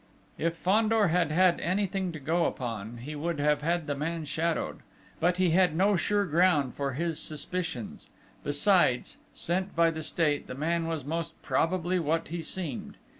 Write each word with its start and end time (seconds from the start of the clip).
If 0.39 0.55
Fandor 0.55 1.09
had 1.09 1.29
had 1.31 1.59
anything 1.59 2.11
to 2.11 2.19
go 2.19 2.45
upon, 2.47 2.97
he 3.03 3.15
would 3.15 3.37
have 3.39 3.61
had 3.61 3.85
the 3.85 3.93
man 3.93 4.25
shadowed. 4.25 4.79
But 5.19 5.37
he 5.37 5.51
had 5.51 5.75
no 5.75 5.95
sure 5.95 6.25
ground 6.25 6.73
for 6.73 6.93
his 6.93 7.19
suspicions; 7.19 8.09
besides, 8.43 9.17
sent 9.35 9.75
by 9.75 9.91
the 9.91 10.01
State, 10.01 10.47
the 10.47 10.55
man 10.55 10.87
was 10.87 11.05
most 11.05 11.39
probably 11.43 11.99
what 11.99 12.29
he 12.29 12.41
seemed. 12.41 12.97